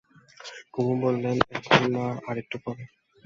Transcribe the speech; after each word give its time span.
কুমু 0.73 0.93
বললে, 1.01 1.29
এখন 1.51 1.81
না, 1.93 2.05
আর 2.27 2.35
একটু 2.37 2.57
পরে। 2.65 2.83